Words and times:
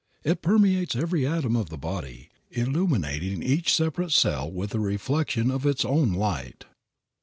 It 0.23 0.41
permeates 0.41 0.95
every 0.95 1.27
atom 1.27 1.55
of 1.55 1.69
the 1.69 1.77
body, 1.77 2.29
illuminating 2.49 3.43
each 3.43 3.71
separate 3.71 4.11
cell 4.11 4.51
with 4.51 4.73
a 4.73 4.79
reflection 4.79 5.51
of 5.51 5.63
its 5.63 5.85
own 5.85 6.13
light. 6.13 6.65